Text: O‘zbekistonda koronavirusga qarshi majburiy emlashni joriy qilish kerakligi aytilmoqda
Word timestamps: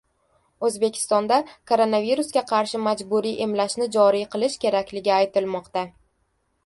O‘zbekistonda 0.67 1.37
koronavirusga 1.73 2.43
qarshi 2.53 2.81
majburiy 2.87 3.35
emlashni 3.47 3.89
joriy 3.99 4.27
qilish 4.37 4.59
kerakligi 4.65 5.15
aytilmoqda 5.19 5.85